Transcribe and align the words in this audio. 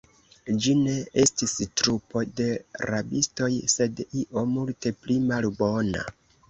Ĝi 0.61 0.71
ne 0.77 0.95
estis 1.23 1.53
trupo 1.81 2.25
de 2.41 2.49
rabistoj, 2.93 3.53
sed 3.77 4.05
io 4.25 4.49
multe 4.57 4.99
pli 5.05 5.25
malbona. 5.33 6.09